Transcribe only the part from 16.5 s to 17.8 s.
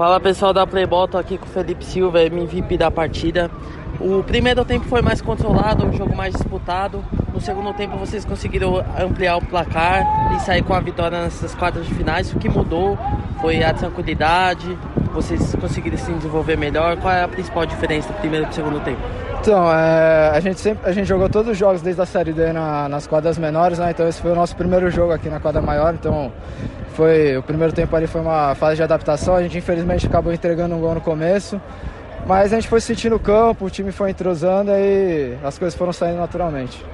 melhor. Qual é a principal